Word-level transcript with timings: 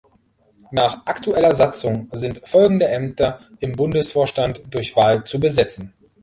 Nach 0.71 1.05
aktueller 1.05 1.53
Satzung 1.53 2.09
sind 2.11 2.41
folgende 2.49 2.87
Ämter 2.87 3.37
im 3.59 3.73
Bundesvorstand 3.73 4.63
durch 4.71 4.95
Wahl 4.95 5.23
zu 5.25 5.39
besetzen:. 5.39 5.93